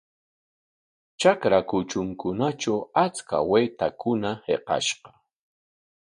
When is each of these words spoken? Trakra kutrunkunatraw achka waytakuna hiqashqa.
Trakra 1.19 1.59
kutrunkunatraw 1.69 2.79
achka 3.03 3.37
waytakuna 3.49 4.29
hiqashqa. 4.45 5.09